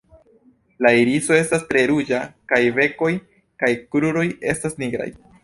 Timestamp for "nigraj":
4.83-5.09